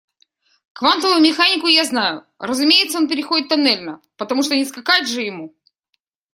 Квантовую 0.73 1.21
механику 1.21 1.67
я 1.67 1.85
знаю, 1.85 2.23
разумеется, 2.39 2.97
он 2.97 3.07
переходит 3.07 3.49
тоннельно, 3.49 4.01
потому 4.17 4.41
что 4.41 4.55
не 4.55 4.65
скакать 4.65 5.07
же 5.07 5.21
ему. 5.21 5.53